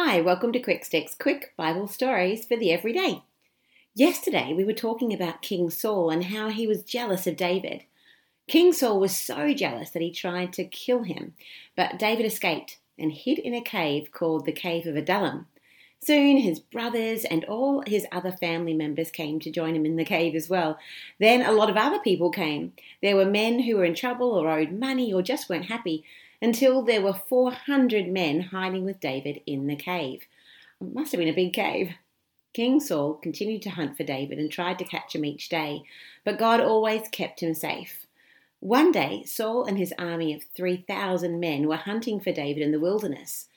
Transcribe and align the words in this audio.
Hi, 0.00 0.20
welcome 0.20 0.52
to 0.52 0.60
Quick 0.60 0.84
Sticks, 0.84 1.16
quick 1.16 1.54
Bible 1.56 1.88
stories 1.88 2.46
for 2.46 2.56
the 2.56 2.70
everyday. 2.70 3.24
Yesterday 3.96 4.54
we 4.56 4.62
were 4.62 4.72
talking 4.72 5.12
about 5.12 5.42
King 5.42 5.70
Saul 5.70 6.08
and 6.08 6.26
how 6.26 6.50
he 6.50 6.68
was 6.68 6.84
jealous 6.84 7.26
of 7.26 7.36
David. 7.36 7.82
King 8.46 8.72
Saul 8.72 9.00
was 9.00 9.18
so 9.18 9.52
jealous 9.52 9.90
that 9.90 10.00
he 10.00 10.12
tried 10.12 10.52
to 10.52 10.64
kill 10.64 11.02
him, 11.02 11.34
but 11.76 11.98
David 11.98 12.26
escaped 12.26 12.78
and 12.96 13.10
hid 13.10 13.40
in 13.40 13.54
a 13.54 13.60
cave 13.60 14.12
called 14.12 14.46
the 14.46 14.52
Cave 14.52 14.86
of 14.86 14.94
Adullam. 14.94 15.46
Soon 16.00 16.36
his 16.36 16.60
brothers 16.60 17.24
and 17.24 17.44
all 17.46 17.82
his 17.84 18.06
other 18.12 18.30
family 18.30 18.74
members 18.74 19.10
came 19.10 19.40
to 19.40 19.50
join 19.50 19.74
him 19.74 19.84
in 19.84 19.96
the 19.96 20.04
cave 20.04 20.36
as 20.36 20.48
well. 20.48 20.78
Then 21.18 21.42
a 21.42 21.50
lot 21.50 21.70
of 21.70 21.76
other 21.76 21.98
people 21.98 22.30
came. 22.30 22.72
There 23.02 23.16
were 23.16 23.26
men 23.26 23.62
who 23.62 23.74
were 23.76 23.84
in 23.84 23.96
trouble 23.96 24.30
or 24.30 24.48
owed 24.48 24.70
money 24.70 25.12
or 25.12 25.22
just 25.22 25.48
weren't 25.48 25.64
happy 25.66 26.04
until 26.40 26.82
there 26.82 27.02
were 27.02 27.12
400 27.12 28.08
men 28.08 28.40
hiding 28.40 28.84
with 28.84 29.00
David 29.00 29.40
in 29.46 29.66
the 29.66 29.76
cave. 29.76 30.22
It 30.80 30.94
must 30.94 31.12
have 31.12 31.18
been 31.18 31.28
a 31.28 31.34
big 31.34 31.52
cave. 31.52 31.94
King 32.54 32.80
Saul 32.80 33.14
continued 33.14 33.62
to 33.62 33.70
hunt 33.70 33.96
for 33.96 34.04
David 34.04 34.38
and 34.38 34.50
tried 34.50 34.78
to 34.78 34.84
catch 34.84 35.14
him 35.14 35.24
each 35.24 35.48
day, 35.48 35.82
but 36.24 36.38
God 36.38 36.60
always 36.60 37.08
kept 37.08 37.40
him 37.40 37.54
safe. 37.54 38.06
One 38.60 38.90
day, 38.90 39.22
Saul 39.24 39.64
and 39.64 39.78
his 39.78 39.94
army 39.98 40.34
of 40.34 40.42
3,000 40.56 41.38
men 41.38 41.68
were 41.68 41.76
hunting 41.76 42.18
for 42.18 42.32
David 42.32 42.62
in 42.62 42.72
the 42.72 42.80
wilderness. 42.80 43.48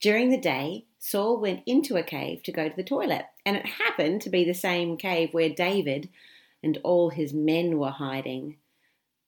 During 0.00 0.30
the 0.30 0.38
day, 0.38 0.84
Saul 0.98 1.38
went 1.38 1.62
into 1.66 1.96
a 1.96 2.02
cave 2.02 2.42
to 2.44 2.52
go 2.52 2.68
to 2.68 2.76
the 2.76 2.82
toilet, 2.82 3.26
and 3.44 3.56
it 3.56 3.66
happened 3.66 4.22
to 4.22 4.30
be 4.30 4.44
the 4.44 4.54
same 4.54 4.96
cave 4.96 5.32
where 5.32 5.50
David 5.50 6.08
and 6.62 6.78
all 6.82 7.10
his 7.10 7.34
men 7.34 7.78
were 7.78 7.90
hiding. 7.90 8.56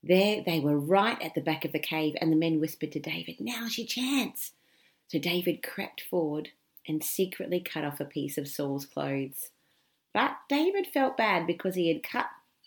There 0.03 0.43
they 0.45 0.61
were 0.61 0.79
right 0.79 1.21
at 1.21 1.35
the 1.35 1.41
back 1.41 1.65
of 1.65 1.73
the 1.73 1.79
cave, 1.79 2.15
and 2.21 2.31
the 2.31 2.37
men 2.37 2.61
whispered 2.61 2.93
to 2.93 3.01
David, 3.01 3.37
Now's 3.41 3.79
your 3.79 3.87
chance. 3.87 4.53
So 5.09 5.19
David 5.19 5.63
crept 5.63 6.03
forward 6.03 6.51
and 6.87 7.03
secretly 7.03 7.61
cut 7.61 7.85
off 7.85 8.01
a 8.01 8.05
piece 8.05 8.39
of 8.39 8.49
Saul's 8.49 8.87
clothes. 8.87 9.51
But 10.15 10.37
David 10.49 10.87
felt 10.87 11.17
bad 11.17 11.47
because 11.47 11.75
he 11.75 11.89
had 11.89 12.03
cut 12.03 12.27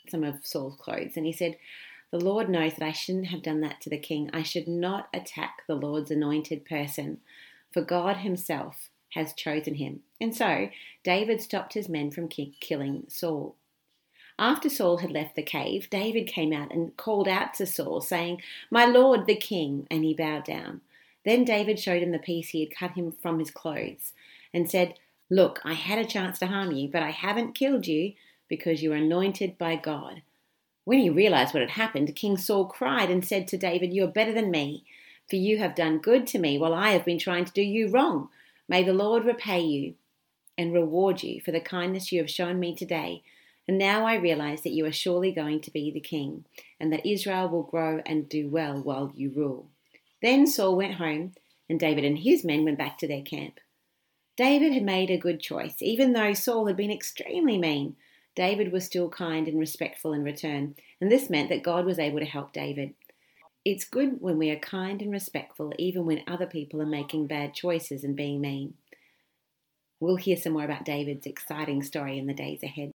some 0.10 0.24
of 0.24 0.46
Saul's 0.46 0.76
clothes, 0.76 1.16
and 1.16 1.26
he 1.26 1.34
said, 1.34 1.58
The 2.12 2.20
Lord 2.20 2.50
knows 2.50 2.74
that 2.76 2.86
I 2.86 2.92
shouldn't 2.92 3.28
have 3.28 3.44
done 3.44 3.62
that 3.62 3.82
to 3.82 3.90
the 3.90 3.98
king. 3.98 4.30
I 4.34 4.44
should 4.44 4.68
not 4.68 5.10
attack 5.14 5.64
the 5.68 5.76
Lord's 5.76 6.12
anointed 6.12 6.66
person, 6.66 7.20
for 7.72 7.82
God 7.82 8.18
himself 8.18 8.90
has 9.14 9.34
chosen 9.34 9.76
him. 9.76 10.02
And 10.20 10.36
so 10.36 10.70
David 11.04 11.42
stopped 11.42 11.74
his 11.74 11.90
men 11.90 12.12
from 12.12 12.28
killing 12.28 13.06
Saul. 13.08 13.56
After 14.42 14.70
Saul 14.70 14.98
had 14.98 15.12
left 15.12 15.36
the 15.36 15.44
cave, 15.44 15.88
David 15.92 16.26
came 16.26 16.52
out 16.52 16.74
and 16.74 16.98
called 16.98 17.28
out 17.28 17.54
to 17.54 17.68
Saul, 17.68 18.02
saying, 18.02 18.42
My 18.72 18.86
lord 18.86 19.28
the 19.28 19.36
king, 19.36 19.86
and 19.92 20.04
he 20.04 20.16
bowed 20.16 20.46
down. 20.46 20.82
Then 21.24 21.46
David 21.46 21.80
showed 21.80 22.02
him 22.02 22.12
the 22.12 22.18
piece 22.18 22.50
he 22.50 22.62
had 22.62 22.76
cut 22.76 22.98
him 22.98 23.12
from 23.12 23.38
his 23.38 23.52
clothes, 23.52 24.14
and 24.52 24.68
said, 24.68 24.96
Look, 25.30 25.62
I 25.64 25.74
had 25.74 26.00
a 26.00 26.10
chance 26.10 26.40
to 26.40 26.48
harm 26.48 26.72
you, 26.72 26.90
but 26.90 27.04
I 27.04 27.12
haven't 27.12 27.54
killed 27.54 27.86
you 27.86 28.14
because 28.48 28.82
you 28.82 28.92
are 28.94 28.96
anointed 28.96 29.60
by 29.60 29.76
God. 29.76 30.24
When 30.86 30.98
he 30.98 31.12
realized 31.12 31.54
what 31.54 31.62
had 31.62 31.70
happened, 31.70 32.16
King 32.16 32.36
Saul 32.36 32.66
cried 32.66 33.12
and 33.12 33.24
said 33.24 33.48
to 33.50 33.60
David, 33.60 33.94
You 33.94 34.06
are 34.06 34.12
better 34.12 34.34
than 34.34 34.50
me, 34.50 34.84
for 35.30 35.36
you 35.36 35.60
have 35.60 35.76
done 35.76 36.00
good 36.00 36.26
to 36.26 36.40
me 36.40 36.58
while 36.58 36.74
I 36.74 36.94
have 36.94 37.06
been 37.06 37.20
trying 37.20 37.46
to 37.46 37.54
do 37.54 37.62
you 37.62 37.90
wrong. 37.90 38.30
May 38.68 38.84
the 38.84 38.92
Lord 38.92 39.24
repay 39.24 39.62
you 39.62 39.94
and 40.58 40.74
reward 40.74 41.22
you 41.22 41.42
for 41.42 41.52
the 41.52 41.62
kindness 41.62 42.12
you 42.12 42.20
have 42.20 42.30
shown 42.32 42.60
me 42.60 42.76
today 42.76 43.22
and 43.68 43.78
now 43.78 44.06
I 44.06 44.16
realize 44.16 44.62
that 44.64 44.74
you 44.74 44.86
are 44.86 44.92
surely 44.92 45.32
going 45.32 45.62
to 45.62 45.72
be 45.72 45.92
the 45.92 46.00
king, 46.00 46.46
and 46.80 46.92
that 46.92 47.06
Israel 47.06 47.50
will 47.50 47.64
grow 47.64 48.02
and 48.06 48.28
do 48.28 48.50
well 48.50 48.82
while 48.82 49.12
you 49.16 49.32
rule. 49.36 49.68
Then 50.22 50.48
Saul 50.48 50.76
went 50.76 50.96
home, 50.96 51.34
and 51.70 51.80
David 51.80 52.04
and 52.04 52.20
his 52.20 52.44
men 52.44 52.64
went 52.64 52.78
back 52.78 52.98
to 53.00 53.08
their 53.08 53.22
camp. 53.22 53.60
David 54.38 54.74
had 54.74 54.84
made 54.84 55.10
a 55.10 55.18
good 55.18 55.40
choice. 55.40 55.76
Even 55.82 56.14
though 56.14 56.34
Saul 56.34 56.68
had 56.68 56.78
been 56.78 56.92
extremely 56.92 57.58
mean, 57.58 57.96
David 58.36 58.72
was 58.72 58.86
still 58.86 59.10
kind 59.10 59.48
and 59.48 59.60
respectful 59.60 60.14
in 60.14 60.24
return, 60.24 60.76
and 61.00 61.12
this 61.12 61.30
meant 61.30 61.50
that 61.50 61.64
God 61.64 61.86
was 61.86 62.00
able 62.00 62.20
to 62.20 62.26
help 62.26 62.54
David. 62.54 62.94
It's 63.64 63.86
good 63.86 64.22
when 64.22 64.38
we 64.38 64.50
are 64.50 64.58
kind 64.58 65.02
and 65.02 65.12
respectful, 65.12 65.74
even 65.78 66.06
when 66.06 66.24
other 66.28 66.48
people 66.48 66.82
are 66.82 66.86
making 66.86 67.28
bad 67.28 67.54
choices 67.54 68.04
and 68.04 68.16
being 68.16 68.42
mean. 68.42 68.74
We'll 70.00 70.16
hear 70.16 70.38
some 70.38 70.54
more 70.54 70.64
about 70.64 70.86
David's 70.86 71.28
exciting 71.28 71.84
story 71.84 72.18
in 72.18 72.26
the 72.26 72.34
days 72.34 72.64
ahead. 72.64 72.92